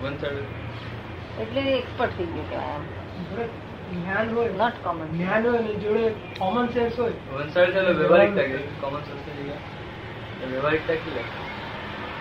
વન 0.02 0.16
સાઈડ 0.16 1.42
એટલે 1.42 1.62
એક્સપર્ટ 1.62 2.18
થઈ 2.18 2.26
ગયો 2.26 3.50
જ્ઞાન 3.90 4.36
હોય 4.36 4.50
નોટ 4.50 4.74
કોમન 4.84 5.18
જ્ઞાન 5.18 5.48
હોય 5.48 5.60
ને 5.60 5.74
જોડે 5.74 6.10
કોમન 6.40 6.68
સેન્સ 6.68 7.00
હોય. 7.00 7.12
વન 7.34 7.50
સાઈડ 7.50 7.70
એટલે 7.70 7.94
વ્યવહારિકતા 7.94 8.42
કે 8.42 8.58
કોમન 8.58 9.00
સેન્સ 9.00 9.48
ગયા 9.48 9.56
એટલે 9.56 10.48
વ્યવહારિકતા 10.48 10.94
ખીલે 10.94 11.22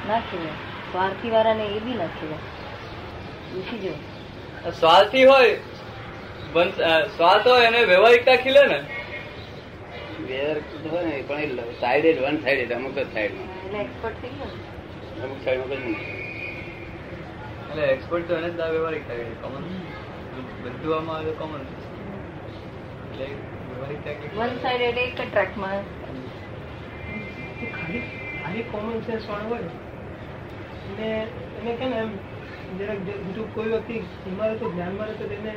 નાખી 0.08 0.38
લે. 0.38 0.48
સ્વાર્થી 0.92 1.30
વાળાને 1.30 1.64
એ 1.64 1.80
બી 1.80 1.94
નાખી 1.94 2.28
લે. 2.28 2.34
પૂછી 3.52 3.78
જો. 3.78 4.70
સ્વાર્થી 4.70 5.24
હોય 5.24 5.56
વન- 6.54 7.06
સ્વાર્થ 7.16 7.48
હોય 7.48 7.66
એને 7.66 7.84
વ્યવહારિકતા 7.84 8.36
ખીલે 8.36 8.66
ને. 8.66 8.80
હોય 10.90 11.04
ને 11.04 11.24
પણ 11.26 11.36
સાઈડેડ 11.80 12.22
વન 12.22 12.36
સાઈડેડ 12.36 12.72
અમુક 12.72 12.98
જ 12.98 13.12
સાઈડમાં 13.12 13.80
એક્સપર્ટ 13.80 14.22
થઈ 14.22 14.28
ગયો 14.28 14.46
ને. 14.46 15.22
અમુક 15.22 15.44
સાઈડમાં 15.44 15.68
કશું 15.68 15.84
નહીં. 15.84 16.18
એટલે 17.70 17.82
એક્સપર્ટ 17.82 18.28
તો 18.28 18.36
એને 18.36 18.50
જ 18.50 18.56
ના 18.56 18.66
વ્યવહારિક 18.66 19.06
થાય 19.06 19.16
કોમન 19.16 19.86
બધું 20.62 20.92
આમાં 20.94 21.16
આવે 21.18 21.32
કોમન 21.34 21.54
એટલે 23.12 23.26
વન 24.36 24.54
સાઈડ 24.62 24.98
એક 24.98 25.14
ટ્રેકમાં 25.22 25.80
ખાલી 27.72 28.02
ખાલી 28.38 28.64
કોમન 28.70 29.02
સેન્સ 29.02 29.24
વાળો 29.28 29.48
હોય. 29.50 29.70
ને 30.96 31.08
એને 31.58 31.72
કે 31.76 31.86
ને 31.86 31.98
એમ 31.98 32.10
જરાક 32.78 32.98
જે- 33.06 33.18
કોઈ 33.54 33.68
વ્યક્તિ 33.68 33.96
એમાં 34.26 34.58
તો 34.58 34.66
ધ્યાનમાં 34.70 35.08
રહે 35.08 35.16
તો 35.16 35.26
તેને 35.26 35.52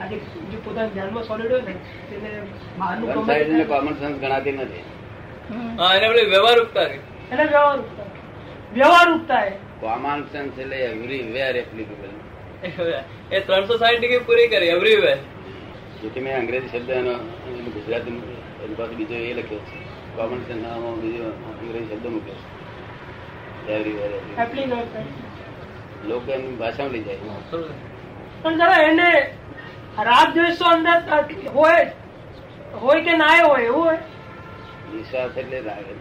આજે 0.00 0.16
જો 0.50 0.58
પોતાના 0.60 0.90
ધ્યાનમાં 0.90 1.24
સોલિડ 1.26 1.50
હોય 1.50 1.64
ને 1.64 1.74
તેને 2.10 2.30
બહારનું 2.78 3.12
કોમન 3.12 3.26
સાઈડ 3.28 3.68
કોમન 3.68 3.94
સેન્સ 3.98 4.16
ગણાતી 4.20 4.54
નથી. 4.56 4.84
હા 5.78 5.92
એને 5.96 6.06
પેલી 6.08 6.28
વ્યવહારિકતા 6.30 6.86
એને 7.30 7.44
વ્યવહાર 7.46 7.80
વ્યવહાર 8.74 9.08
ઉપતા 9.12 9.42
હે 9.42 9.52
કોમન 9.80 10.20
સેન્સ 10.32 10.54
એટલે 10.58 10.78
એવરી 10.84 11.22
વેર 11.32 11.54
એપ્લિકેબલ 11.58 12.10
એ 12.62 13.40
ત્રણસો 13.40 13.76
સાઠ 13.78 13.98
ડિગ્રી 14.00 14.18
પૂરી 14.18 14.48
કરી 14.48 14.68
એવરીવેર 14.76 15.18
જેથી 16.02 16.20
મેં 16.20 16.34
અંગ્રેજી 16.38 16.68
શબ્દ 16.68 16.90
એનો 16.90 17.14
ગુજરાતી 17.74 18.14
એની 18.64 18.76
પાસે 18.78 18.94
બીજો 18.94 19.14
એ 19.14 19.34
લખ્યો 19.34 19.58
છે. 19.58 19.76
કોમન 20.16 20.40
સેન્સ 20.48 20.62
નામનો 20.62 20.90
બીજો 21.02 21.24
અંગ્રેજી 21.50 21.88
શબ્દ 21.90 22.06
મૂક્યો 22.14 22.38
છે. 23.66 23.72
એવરીવેર 23.72 24.10
લોકો 26.08 26.28
એમની 26.32 26.56
ભાષામાં 26.56 26.92
લઈ 26.92 27.02
જાય. 27.02 27.18
પણ 28.42 28.54
જરા 28.58 28.82
એને 28.88 29.08
રાત 30.08 30.34
જોઈશો 30.34 30.64
તો 30.64 30.70
અંદર 30.70 30.98
હોય 31.54 31.82
હોય 32.82 33.00
કે 33.02 33.12
ના 33.16 33.36
હોય 33.46 33.64
એવું 33.64 33.84
હોય? 33.84 33.98
નિસ્વાર્થ 34.94 35.38
એટલે 35.38 35.58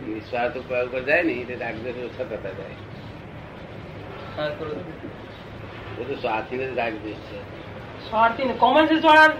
નિસ્વાર્થ 0.07 0.57
ઉપર 0.57 0.85
ઉપર 0.87 1.01
જાય 1.09 1.23
ને 1.23 1.33
એટલે 1.33 1.55
રાગદ્વેષ 1.55 1.97
ઓછા 2.07 2.27
થતા 2.31 2.53
જાય. 2.59 2.77
તો 5.97 6.15
સ્વાર્થી 6.21 6.59
ને 6.61 6.67
રાગદ્વેષ 6.79 7.21
છે 7.29 7.37
સ્વાર્થી 8.07 8.55
કોમન 8.63 8.87
સેન્સ 8.89 9.03
વાળા 9.03 9.31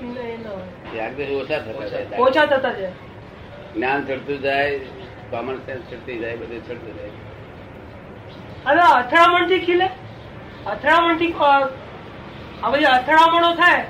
ન 0.00 0.46
ઓછા 1.38 1.60
થતા 1.60 1.88
જાય 1.92 2.22
ઓછા 2.26 2.46
થતા 2.52 2.72
જાય 2.78 2.92
જ્ઞાન 3.74 4.06
ચડતું 4.08 4.38
જાય 4.46 4.74
કોમન 5.32 5.56
સેન્સ 5.66 5.82
ચડતી 5.90 6.18
જાય 6.22 6.36
બધું 6.42 6.62
ચડતું 6.68 6.94
જાય 6.98 7.12
અને 8.70 8.82
અથડામણથી 8.90 9.60
ખીલે 9.66 9.88
અથડામણથી 10.72 11.32
આ 11.42 12.70
બધી 12.72 12.88
અથડામણો 12.92 13.50
થાય 13.56 13.82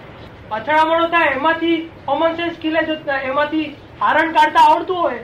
અથડામણો 0.58 1.06
થાય 1.14 1.30
એમાંથી 1.38 1.78
કોમન 2.06 2.36
સેન્સ 2.40 2.56
ખીલે 2.64 2.80
જો 2.88 2.94
એમાંથી 3.20 3.66
હારણ 4.00 4.34
કાઢતા 4.36 4.64
આવડતું 4.70 4.98
હોય। 5.02 5.22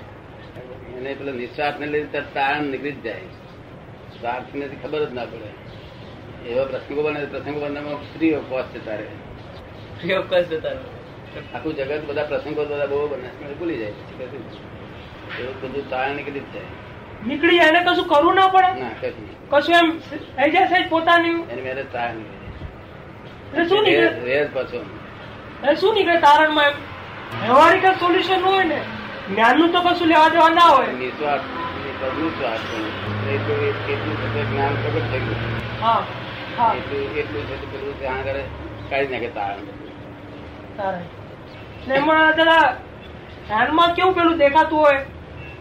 એને 0.98 1.10
પેલો 1.18 1.32
નિસ્વાર્થ 1.38 1.78
ને 1.82 1.86
લીધે 1.94 2.20
તારણ 2.36 2.70
નીકળી 2.74 2.96
જ 2.96 3.04
જાય. 3.04 3.28
સ્વાર્થ 4.16 4.54
ને 4.54 4.68
ખબર 4.82 5.02
જ 5.06 5.12
ના 5.18 5.26
પડે. 5.32 5.50
એવા 6.48 6.64
પ્રસંગો 6.64 7.02
બને 7.02 7.24
પ્રસંગો 7.24 7.60
બનવામાં 7.60 7.94
ફ્રી 7.94 8.34
ઓફ 8.34 8.42
કોસ્ટ 8.48 8.74
છે 8.74 8.86
તારે 8.86 9.06
ફ્રી 10.00 10.14
ઓફ 10.14 10.24
કોસ્ટ 10.24 10.52
જતા 10.52 10.68
રહો. 10.68 10.84
આખું 11.54 11.76
જગત 11.76 12.04
બધા 12.06 12.24
પ્રસંગો 12.24 12.64
બધા 12.64 12.86
બહુ 12.86 13.08
બને 13.08 13.54
ભૂલી 13.54 13.78
જાય 13.78 13.88
એવું 15.40 15.62
બધું 15.62 15.90
તારણ 15.90 16.14
નીકળી 16.16 16.40
જ 16.40 16.42
જાય. 16.54 16.62
નીકળી 17.26 17.56
એને 17.56 17.80
કશું 17.84 18.06
કરવું 18.08 18.34
ના 18.34 18.46
પડે. 18.46 18.80
ના 18.80 18.88
કશું 19.00 19.48
કશું 19.48 19.74
એમ 19.76 19.90
થઈ 20.36 20.50
જશે 20.50 20.82
જ 20.84 20.88
પોતાની. 20.88 21.28
એની 21.28 21.62
મેરે 21.62 21.84
તારણ 21.92 22.14
નીકળી 22.14 23.68
શું 23.68 23.82
નીકળે? 23.82 24.08
જાય 24.08 24.24
રેર 24.24 24.48
પાછો. 24.54 24.84
એ 25.70 25.74
શું 25.74 25.94
નીકળે 25.94 26.18
તારણમાં 26.20 26.64
એમ? 26.64 26.72
વ્યવહારિક 27.42 27.86
સોલ્યુશન 28.00 28.40
હોય 28.40 28.64
ને. 28.64 28.80
જ્ઞાનનું 29.30 29.72
તો 29.72 29.80
કશું 29.80 30.08
લેવા 30.08 30.28
દેવા 30.28 30.48
ના 30.48 30.68
હોય. 30.68 30.86
નિસ્વાર્થ 30.86 31.42
એટલું 32.04 32.32
જ્ઞાન 34.50 34.74
પ્રગટ 34.74 35.10
થઈ 35.12 35.18
ગયું. 35.18 35.82
હા. 35.82 36.06
એટલું 36.50 37.16
એટલું 37.16 37.42
છે 37.42 37.72
પેલું 37.72 38.00
ત્યાં 38.00 38.18
આગળ 38.18 38.40
કાઢી 38.90 39.08
નાખે 39.08 39.28
તારણ 39.28 39.66
કેવું 43.94 44.14
પેલું 44.14 44.38
દેખાતું 44.38 44.78
હોય? 44.78 45.04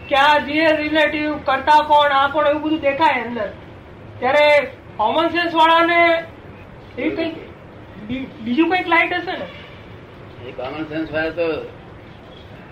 કે 0.08 0.16
આ 0.16 0.38
જે 0.38 0.76
રિલેટિવ 0.76 1.36
કરતા 1.36 1.82
કોણ 1.82 2.12
આ 2.12 2.28
કોણ 2.28 2.46
એવું 2.46 2.62
બધું 2.62 2.80
દેખાય 2.80 3.22
અંદર. 3.22 3.52
ત્યારે 4.18 4.70
કોમન 4.96 5.28
સેન્સ 5.28 5.54
વાળાને 5.54 6.24
એવી 6.98 7.10
કંઈક 7.10 7.34
બી- 8.08 8.28
બીજું 8.42 8.70
કંઈક 8.70 8.88
લાઈટ 8.88 9.12
હશે 9.12 9.32
ને? 9.32 9.46
એ 10.48 10.52
કોમન 10.52 10.84
સેન્સ 10.84 11.12
વાળા 11.12 11.30
તો 11.30 11.66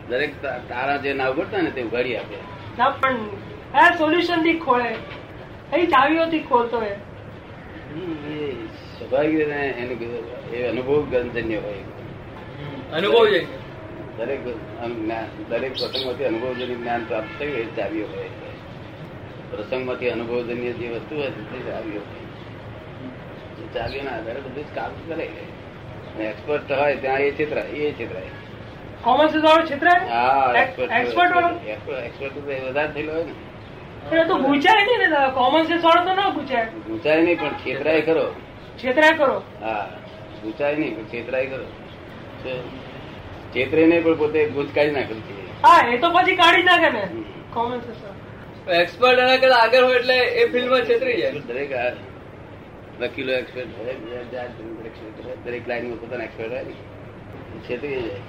દરેક 0.08 0.42
તારા 0.42 0.96
જે 0.96 1.12
ના 1.12 1.28
ઉગડતા 1.28 1.60
ને 1.60 1.70
તે 1.70 1.82
ઉઘાડી 1.82 2.16
આપે. 2.16 2.36
ના 2.78 2.88
પણ 2.88 3.16
આ 3.74 3.98
સોલ્યુશનથી 3.98 4.58
ખોળે. 4.58 4.96
એ 5.72 5.86
ચાવીઓથી 5.86 6.40
ખોલતો 6.40 6.78
હોય 6.78 6.96
સ્વાભાવિક 8.98 9.34
રીતે 9.38 10.08
એ 10.52 10.68
અનુભવ 10.68 11.00
ગંજન્ય 11.10 11.56
હોય. 11.56 11.84
અનુભવ 12.92 13.26
દરેક 14.18 14.40
દરેક 15.50 15.72
પ્રસંગમાંથી 15.72 16.24
અનુભવજન્ય 16.24 16.66
જ્ઞાન 16.66 17.04
પ્રાપ્ત 17.04 17.38
થયું 17.38 17.56
એ 17.56 17.64
ચાવીઓ 17.76 18.06
હોય. 18.06 18.30
પ્રસંગમાંથી 19.50 20.10
અનુભવજન્ય 20.10 20.72
જે 20.72 20.88
વસ્તુ 20.88 21.14
હોય 21.16 21.30
તે 21.30 21.58
ચાવીઓ 21.70 22.00
હોય. 22.00 22.26
ના 23.58 23.68
ચાવીઓના 23.74 24.10
આધારે 24.10 24.40
બધું 24.40 24.64
જ 24.64 24.74
કામ 24.74 24.92
કરે 25.08 25.26
એક્સપર્ટ 26.26 26.72
હોય 26.72 26.96
ત્યાં 26.96 27.20
એ 27.20 27.30
છેતરાય 27.30 27.68
એ 27.68 27.92
છેતરાય 27.92 28.32
કોમર્સ 29.04 29.34
વાળો 29.44 29.64
ક્ષેત્ર 29.64 29.88
હા 30.10 30.52
એક્સપર્ટ 30.56 30.92
એક્સપર્ટ 32.04 32.36
વધારે 32.36 32.92
થયેલો 32.92 33.12
હોય 33.12 33.24
ને. 33.24 33.34
તો 34.28 34.34
પૂછાય 34.44 34.82
નહીં 34.88 35.10
ને 35.14 35.20
કોમન 35.38 35.66
સેન્સ 35.70 35.82
વાળો 35.86 36.02
તો 36.08 36.14
ના 36.20 36.30
પૂછાય 36.36 36.66
ઊંચાઈ 36.90 37.22
નહીં 37.22 37.38
પણ 37.40 37.56
છેતરાય 37.64 38.02
ખરો. 38.08 38.26
છેતરાય 38.82 39.14
કરો 39.22 39.36
હા 39.62 39.86
ઊંચાઈ 40.44 40.76
નહીં 40.80 40.94
પણ 40.96 41.08
છેતરાય 41.12 41.46
કરો 41.46 41.66
છેતરે 43.54 43.82
નહીં 43.86 44.02
પણ 44.04 44.16
પોતે 44.22 44.38
ગુજ 44.58 44.68
કાઢી 44.76 44.96
નાખેલું 44.98 45.22
છે. 45.28 45.32
હા 45.64 45.80
એ 45.94 45.98
તો 46.04 46.08
પછી 46.16 46.36
કાઢી 46.42 46.66
નાખે 46.70 46.90
ને. 46.96 47.02
કોમન 47.54 47.80
સેન્સ 47.86 48.00
એક્સપર્ટ 48.82 49.18
એના 49.24 49.40
કરતા 49.42 49.60
આગળ 49.64 49.84
હોય 49.88 49.98
એટલે 50.00 50.16
એ 50.42 50.46
ફિલ્ડમાં 50.54 50.84
છેતરી 50.92 51.16
જાય. 51.20 51.42
દરેક 51.50 51.72
આ 51.82 51.90
વકીલો 53.00 53.32
એક્સપર્ટ 53.40 53.70
હોય 53.78 53.94
બીજા 54.02 54.46
દરેક 54.56 54.86
expert 54.90 55.16
હોય. 55.24 55.36
દરેક 55.44 55.68
લાઈનમાં 55.72 56.00
પોતાના 56.02 56.26
એક્સપર્ટ 56.28 56.52
હોય 56.52 56.62
ને. 56.62 56.74
છેતરી 57.68 58.00
જાય. 58.06 58.22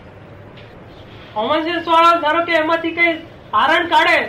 કોમન 1.34 1.64
સેન્સ 1.70 1.86
વાળો 1.94 2.12
ધારો 2.26 2.46
કે 2.52 2.54
એમાંથી 2.62 2.96
કઈ 3.00 3.14
આરણ 3.64 3.90
કાઢે 3.96 4.20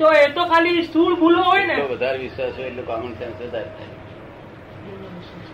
તો- 0.00 0.12
એ 0.12 0.32
તો 0.32 0.44
ખાલી 0.44 0.82
સ્થૂળ 0.82 1.14
ભૂલો 1.14 1.42
હોય 1.42 1.66
ને. 1.66 1.82
વધારે 1.82 2.18
વિશ્વાસ 2.18 2.52
હોય 2.58 2.66
એટલે 2.66 2.82
કોમન 2.82 3.12
સેન્સ 3.12 3.42
વધારે 3.42 3.64
થાય. 3.64 3.86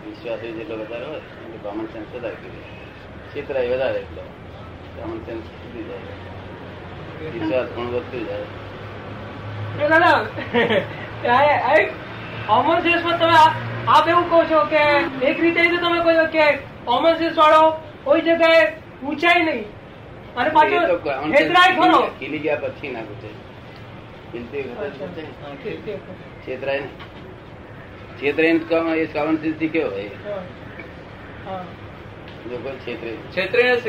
વિશ્વાસ 0.09 0.39
જેટલો 0.39 0.75
વધારે 0.75 1.05
હોય 1.05 1.17
એટલે 1.17 1.57
કોમન 1.57 1.85
સેન્સ 1.85 2.15
વધારે 2.15 2.35
કહેવાય 2.35 2.61
છેતરાય 3.35 3.69
વધારે 3.69 3.99
એટલો. 3.99 4.21
કોમન 5.01 5.19
સેન્સ 5.19 5.43
સુધી 5.43 5.83
જાય. 5.83 5.97
વિશ્વાસ 7.29 7.67
પણ 7.75 7.87
વધતું 7.87 8.27
જાય. 8.27 9.87
દાદા 9.89 10.25
કોમન 12.47 12.79
તમે 13.17 13.33
આપ 13.87 14.07
એવું 14.07 14.29
કહો 14.29 14.43
છો 14.43 14.65
કે 14.65 14.77
એક 15.25 15.39
રીતે 15.39 15.61
તમે 15.77 15.99
કહો 15.99 16.13
છો 16.13 16.25
કે 16.25 16.55
કોમન 16.85 17.13
સેન્સ 17.13 17.37
વાળો 17.37 17.81
કોઈ 18.03 18.21
જગ્યાએ 18.21 18.65
પૂછાય 19.01 19.43
નહીં. 19.43 19.65
અને 20.35 20.49
પાછો 20.49 20.97
છેતરાય 21.31 21.75
ખરો. 21.75 22.07
ખીલી- 22.19 22.39
ગયા 22.39 22.55
પછી 22.55 22.91
ના 22.91 22.99
પૂછે 22.99 23.01
ખીલતી 23.01 23.01
વખતે 23.01 23.25
પૂછે. 23.25 23.27
હા, 23.27 24.26
ઠીક. 24.26 24.26
છેતરાય 26.45 26.81
છેતરાય 28.21 28.59
કામ 28.59 28.87
એ 28.87 29.05
શીખ્યો 29.05 29.91
છેતરે. 32.85 33.11
છેતરીને 33.35 33.81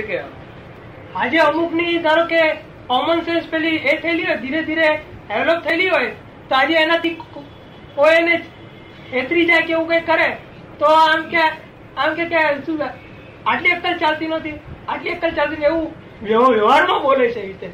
આજે 1.16 1.38
અમુકની 1.38 1.98
ધારો 1.98 2.26
કે 2.26 2.42
કોમન 2.86 3.20
સેન્સ 3.20 3.46
પેલી 3.46 3.76
એ 3.76 3.96
થયેલી 3.96 4.24
હોય 4.24 4.36
ધીરે 4.36 4.62
ધીરે 4.62 4.88
ડેવલપ 5.28 5.62
થયેલી 5.62 5.88
હોય 5.88 6.10
તો 6.48 6.54
આજે 6.54 6.74
એનાથી 6.74 7.16
કોઈ 7.94 8.14
એને 8.14 8.42
છેતરી 9.10 9.46
જાય 9.46 9.62
કે 9.62 9.72
એવું 9.72 9.88
કઈ 9.88 10.00
કરે 10.00 10.28
તો 10.78 10.86
આમ 10.86 11.22
કે 11.28 11.44
આમ 11.96 12.14
કે 12.14 12.24
કે 12.24 12.44
શું 12.66 12.82
આટલી 13.46 13.72
અક્કલ 13.72 13.98
ચાલતી 13.98 14.28
નથી 14.28 14.54
આટલી 14.88 15.10
અક્કલ 15.10 15.30
ચાલતી 15.30 15.64
એવું 15.64 16.07
વ્યવહારમાં 16.22 17.02
બોલે 17.02 17.30
છે 17.32 17.42
રીતે. 17.42 17.66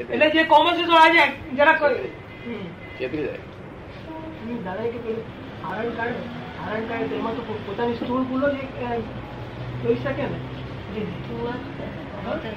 એટલે 0.00 0.30
જે 0.30 0.44
કોમન 0.44 0.74
સેન્સ 0.76 0.90
આજે 0.90 1.22
જરાક 1.56 1.80
છેતરી 2.98 3.22
જાય. 3.22 3.38
દાદા 4.64 4.82
કે 4.82 4.98
પેલું 4.98 5.24
હારણ 5.64 5.90
કાઢે 5.90 6.14
હારણ 6.60 6.84
કાઢે 6.88 7.06
તો 7.08 7.16
તો 7.36 7.42
પોતાની 7.66 7.94
સ્થૂળ 7.94 8.22
ભૂલો 8.22 8.50
જ 8.50 8.56
જોઈ 9.82 9.94
શકે 9.94 10.22
ને? 10.22 10.38
જી. 10.94 11.06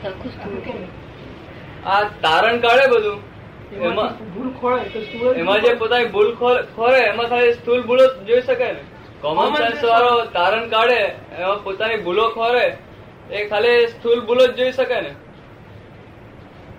સરખું 0.03 0.31
સ્થૂળ 0.31 0.59
કે 0.59 0.73
ને? 0.73 0.87
આ 1.85 2.03
તારણ 2.21 2.59
કાઢે 2.59 2.87
બધું. 2.87 3.19
એમાં 3.81 4.33
ભૂલ 4.33 4.49
ખોળે 4.61 4.83
તો 4.83 5.01
સ્થૂળ 5.01 5.35
એમાં 5.35 5.61
જે 5.61 5.73
પોતાની 5.73 6.05
ભૂલ 6.05 6.35
ખોર- 6.35 6.63
ખોરે 6.75 6.99
એમાં 6.99 7.27
ખાલી 7.27 7.53
સ્થૂળ 7.53 7.81
ભૂલો 7.81 8.07
જોઈ 8.27 8.41
શકાય 8.41 8.73
ને. 8.73 8.79
કોમન 9.21 9.55
સેન્સ 9.55 9.83
વાળો 9.83 10.25
તારણ 10.25 10.69
કાઢે 10.69 10.99
એમાં 11.39 11.63
પોતાની 11.63 11.95
ભૂલો 11.97 12.29
ખોરે 12.29 12.77
એ 13.29 13.47
ખાલી 13.47 13.87
સ્થુલ 13.89 14.19
ભૂલો 14.23 14.43
જ 14.47 14.57
જોઈ 14.57 14.73
શકાય 14.73 15.01
ને. 15.03 15.11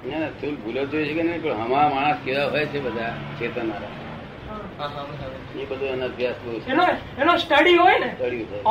ના 0.04 0.28
સ્થુલ 0.30 0.56
ભૂલો 0.58 0.82
જોઈ 0.86 1.06
શકે 1.06 1.22
નહીં 1.22 1.42
પણ 1.42 1.60
હમા 1.62 1.86
માણસ 1.90 2.20
કેવા 2.22 2.50
હોય 2.50 2.66
છે 2.68 2.78
બધા 2.82 3.10
ચેતનારા 3.36 3.92
હા. 4.42 4.60
હા 4.78 4.88
હા 4.88 5.04
બરાબર. 5.06 5.40
એ 5.54 5.66
બધું 5.66 5.88
એનો 5.88 6.06
અભ્યાસ 6.06 6.38
બહુ 6.40 6.52
છે. 6.58 6.70
એનો 6.70 6.84
એનો 7.18 7.34
સ્ટડી 7.38 7.76
હોય 7.78 7.98
ને 7.98 8.10
સ્ટડી 8.12 8.44
હોય. 8.44 8.64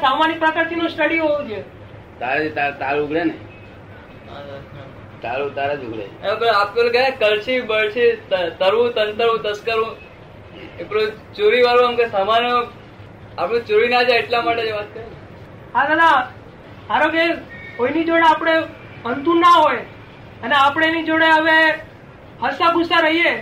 સામાન્ય 0.00 0.38
પ્રકૃતિનો 0.38 0.88
સ્ટડી 0.88 1.20
હોવો 1.20 1.38
જોઈએ. 1.42 1.64
તારે 2.20 2.50
તાર 2.50 2.72
તાર 2.74 2.96
ઉગડે 2.98 3.24
ને. 3.24 3.34
તારું 5.22 5.54
તારા 5.54 5.76
જ 5.76 5.84
ઉગડે. 5.86 6.06
એમ 6.22 6.36
કે 6.38 6.48
પેલું 6.74 6.92
બળશી 7.66 8.10
તરવું 8.58 8.92
તંતરવું 8.94 9.40
તસ્કરવું. 9.44 9.94
એ 10.78 10.84
પેલું 10.84 11.08
ચોરી 11.34 11.62
વાળું 11.62 11.86
આમ 11.86 11.96
કે 11.96 12.06
સામાન્ય 12.10 12.52
આપડે 13.38 13.60
ચોરી 13.66 13.90
ના 13.90 14.04
જાય 14.04 14.22
એટલા 14.22 14.42
માટે 14.42 14.62
જ 14.64 14.72
વાત 14.72 14.90
કરે. 14.92 15.04
હા 15.74 15.86
દાદા 15.90 16.16
ધારો 16.88 17.08
કે 17.10 17.24
કોઈની 17.76 18.04
જોડે 18.04 18.26
આપણે 18.26 18.54
અંતુ 19.04 19.38
ના 19.38 19.54
હોય 19.56 19.82
અને 20.42 20.54
આપણે 20.56 20.88
એની 20.88 21.04
જોડે 21.04 21.28
હવે 21.28 21.56
હસાભૂસા 22.42 23.02
રહીએ 23.06 23.34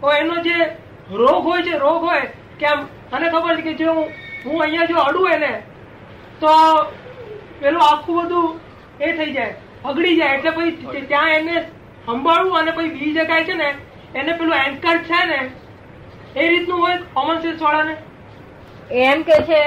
તો 0.00 0.12
એનો 0.12 0.38
જે 0.42 0.56
રોગ 1.22 1.44
હોય 1.44 1.62
છે 1.62 1.78
રોગ 1.84 2.02
હોય 2.02 2.24
કે 2.60 2.66
આમ 2.66 2.86
મને 3.12 3.30
ખબર 3.30 3.56
છે 3.56 3.62
કે 3.68 3.74
જો 3.82 3.94
હું 4.44 4.62
અહીંયા 4.62 4.86
જો 4.86 5.04
અડું 5.04 5.32
એને 5.32 5.52
તો 6.40 6.54
પેલું 7.60 7.82
આખું 7.82 8.20
બધું 8.20 8.60
એ 9.00 9.12
થઈ 9.12 9.32
જાય 9.32 9.54
બગડી 9.84 10.16
જાય. 10.16 10.34
એટલે 10.34 10.52
પછી 10.52 11.06
ત્યાં 11.06 11.32
એને 11.32 11.56
સંભાળવું 12.06 12.58
અને 12.60 12.72
પછી 12.72 12.90
બીજી 12.90 13.14
જગ્યાએ 13.14 13.44
છે 13.44 13.54
ને 13.54 13.68
એને 14.14 14.32
પેલું 14.34 14.58
એન્કર 14.58 14.96
છે 15.08 15.20
ને 15.26 15.40
એ 16.36 16.48
રીતનું 16.48 16.80
હોય 16.80 16.98
કોમન 17.14 17.42
સેન્સ 17.42 17.60
વાળાને? 17.60 17.96
એમ 18.90 19.22
કે 19.24 19.38
છે 19.44 19.60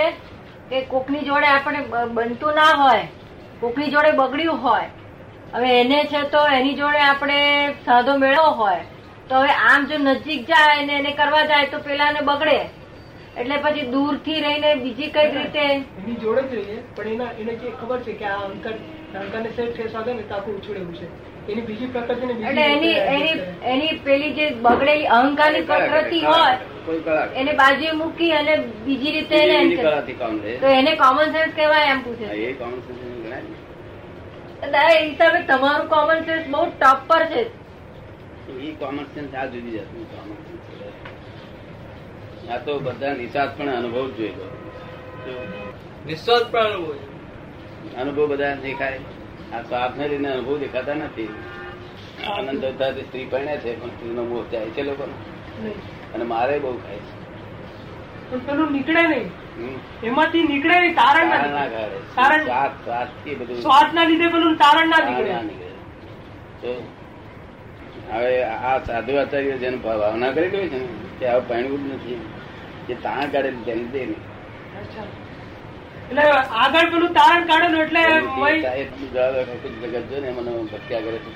કે 0.73 0.81
કોકની 0.81 1.19
જોડે 1.19 1.47
આપણે 1.47 1.81
બનતું 2.13 2.55
ના 2.55 2.69
હોય, 2.73 3.07
કોકની 3.61 3.89
જોડે 3.89 4.11
બગડ્યું 4.11 4.59
હોય, 4.59 4.87
હવે 5.53 5.73
એને 5.79 5.99
છે 6.05 6.21
તો 6.29 6.39
એની 6.47 6.73
જોડે 6.73 6.97
આપણે 6.97 7.75
સાદો 7.85 8.15
મેળવો 8.17 8.45
હોય, 8.61 8.79
તો 9.29 9.35
હવે 9.35 9.51
આમ 9.71 9.85
જો 9.85 9.97
નજીક 9.97 10.47
જાય 10.47 10.85
ને 10.85 10.93
એને 10.93 11.11
કરવા 11.11 11.43
જાય 11.45 11.65
તો 11.65 11.77
પેલાને 11.79 12.21
બગડે. 12.21 12.57
એટલે 13.35 13.57
પછી 13.59 13.85
દૂરથી 13.91 14.39
રહીને 14.41 14.69
બીજી 14.77 15.11
કઈ 15.11 15.27
રીતે? 15.31 15.63
એની 15.99 16.17
જોડે 16.21 16.41
જ 16.43 16.51
રહીએ 16.55 16.79
પણ 16.95 17.13
એના 17.13 17.31
એને 17.39 17.53
જે 17.57 17.71
ખબર 17.79 17.99
છે 18.01 18.13
કે 18.13 18.25
આ 18.27 18.41
અંકર 18.45 18.73
અંકરને 19.21 19.49
સેટ 19.51 19.71
ફેસ 19.77 19.93
વાગે 19.93 20.11
ને 20.13 20.23
તો 20.23 20.35
આખું 20.35 20.55
ઉછળેલું 20.55 20.93
છે. 20.93 21.07
એની 21.47 21.63
બીજી 21.63 21.87
પ્રકૃતિને 21.87 22.33
બીજી 22.33 22.49
એટલે 22.51 22.65
એની 22.67 22.93
એની 23.13 23.35
એની 23.71 23.97
પેલી 24.05 24.31
જે 24.33 24.45
બગડેલી 24.61 25.09
અહંકારની 25.15 25.63
પ્રકૃતિ 25.63 26.19
હોય 26.25 26.53
એને 27.35 27.53
બાજુએ 27.55 27.91
મૂકી 27.95 28.31
અને 28.33 28.53
બીજી 28.85 29.13
રીતે 29.17 29.35
એને 29.39 29.57
બીજી 29.65 30.55
તો 30.61 30.67
એને 30.75 30.95
કોમન 30.97 31.27
સેન્સ 31.33 31.53
કહેવાય 31.55 31.91
એમ 31.91 32.01
પૂછે 32.03 32.25
એ 32.39 32.53
ગણાય 34.61 34.95
એ 34.95 35.03
હિસાબે 35.03 35.39
તમારું 35.47 35.87
કોમન 35.89 36.25
સેન્સ 36.25 36.45
બહુ 36.49 36.65
ટપ 36.79 37.07
પર 37.07 37.23
છે. 37.27 37.43
એ 38.61 38.73
કોમન 38.79 39.05
સેન્સ 39.13 39.31
આ 39.35 39.45
જુદી 39.47 39.77
જતું 39.77 40.05
કોમન. 40.11 40.35
આ 42.51 42.57
તો 42.65 42.71
બધા 42.79 43.13
નિષાદ 43.13 43.49
પણ 43.57 43.69
અનુભવ 43.79 44.07
જોઈ 44.17 44.35
લો 44.39 44.47
જો 45.25 45.33
પણ 46.51 46.65
અનુભવ 46.67 46.95
અનુભવ 48.01 48.25
બધા 48.31 48.55
દેખાય. 48.63 48.99
આ 49.53 49.61
તો 49.69 49.73
આપને 49.75 50.03
લઈને 50.07 50.29
અનુભવ 50.35 50.55
દેખાતા 50.63 50.97
નથી. 51.01 51.31
આનંદ 52.29 52.65
અવતારથી 52.65 53.05
સ્ત્રી 53.07 53.27
પરણે 53.31 53.53
છે 53.57 53.71
પણ 53.81 53.91
સ્ત્રીનો 53.95 54.23
મોહ 54.31 54.43
જાય 54.51 54.69
છે 54.77 54.81
લોકો 54.83 55.03
અને 56.13 56.25
મારે 56.31 56.55
બહુ 56.59 56.73
ખાય 56.77 57.01
છે. 57.05 57.13
પણ 58.29 58.39
પેલું 58.47 58.69
નીકળે 58.71 59.03
નહીં. 59.11 59.27
એમાંથી 60.03 60.43
નીકળે 60.47 60.75
નહીં 60.79 60.95
તારણ 60.95 61.27
ના 61.29 61.39
તારણ 61.43 61.55
ના. 61.55 61.67
તારણ 62.15 62.43
સ્વાર્થ 62.45 62.77
સ્વાર્થથી 62.85 63.35
બધું. 63.35 63.61
સ્વાદના 63.61 64.05
લીધે 64.11 64.27
પેલું 64.35 64.53
તારણ 64.63 64.87
ના 64.89 65.01
નીકળે. 65.05 65.33
હવે 68.11 68.35
આ 68.43 68.77
સાધુ 68.87 69.13
આચાર્ય 69.23 69.55
જેને 69.63 69.77
ભાવના 69.77 70.31
કરી 70.31 70.51
હોય 70.55 70.69
છે 70.69 70.79
ને 70.83 70.87
તે 71.19 71.25
હવે 71.27 71.41
પાણવું 71.49 71.81
જ 71.83 71.93
નથી. 71.93 72.19
જે 72.87 72.95
તાણ 73.03 73.31
કાઢેલી 73.31 73.65
તેની 73.65 73.89
દે 73.91 74.01
નહીં 74.03 74.21
એટલે 76.09 76.23
આગળ 76.57 76.87
પેલું 76.91 77.13
તારણ 77.13 77.45
કાઢેલું 77.47 77.81
એટલે 77.81 78.03
જગત 79.83 80.05
જો 80.09 80.17
ને 80.19 80.29
મને 80.31 80.51
ભક્ત્યા 80.71 81.03
કરે 81.03 81.17
છે 81.19 81.31